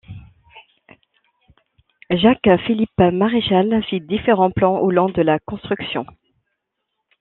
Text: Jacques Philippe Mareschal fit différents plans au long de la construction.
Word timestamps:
Jacques 2.09 2.49
Philippe 2.65 2.89
Mareschal 2.97 3.83
fit 3.87 4.01
différents 4.01 4.49
plans 4.49 4.79
au 4.79 4.89
long 4.89 5.09
de 5.09 5.21
la 5.21 5.37
construction. 5.37 6.07